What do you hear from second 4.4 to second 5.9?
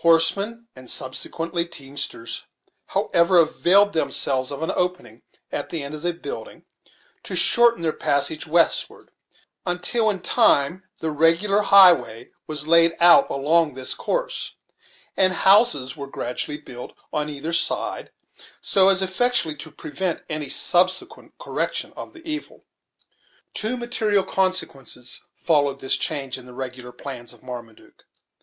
of an opening, at the